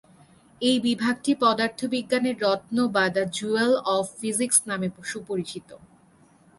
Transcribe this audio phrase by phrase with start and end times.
[0.61, 5.69] এই বিভাগটি "পদার্থবিজ্ঞানের রত্ন" বা "দ্য জুয়েল অফ ফিজিক্স" নামে সুপরিচিত।